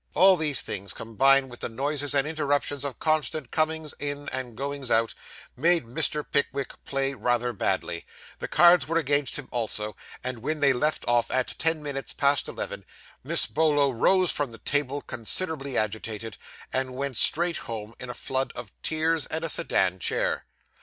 All 0.15 0.35
these 0.35 0.63
things, 0.63 0.93
combined 0.93 1.51
with 1.51 1.59
the 1.59 1.69
noises 1.69 2.15
and 2.15 2.27
interruptions 2.27 2.83
of 2.83 2.97
constant 2.97 3.51
comings 3.51 3.93
in 3.99 4.29
and 4.29 4.57
goings 4.57 4.89
out, 4.89 5.13
made 5.55 5.85
Mr. 5.85 6.25
Pickwick 6.27 6.83
play 6.85 7.13
rather 7.13 7.53
badly; 7.53 8.07
the 8.39 8.47
cards 8.47 8.87
were 8.87 8.97
against 8.97 9.35
him, 9.35 9.47
also; 9.51 9.95
and 10.23 10.39
when 10.39 10.59
they 10.59 10.73
left 10.73 11.05
off 11.07 11.29
at 11.29 11.53
ten 11.59 11.83
minutes 11.83 12.13
past 12.13 12.47
eleven, 12.47 12.83
Miss 13.23 13.45
Bolo 13.45 13.91
rose 13.91 14.31
from 14.31 14.51
the 14.51 14.57
table 14.57 15.03
considerably 15.03 15.77
agitated, 15.77 16.35
and 16.73 16.95
went 16.95 17.15
straight 17.15 17.57
home, 17.57 17.93
in 17.99 18.09
a 18.09 18.15
flood 18.15 18.51
of 18.55 18.71
tears 18.81 19.27
and 19.27 19.45
a 19.45 19.49
sedan 19.49 19.99
chair. 19.99 20.47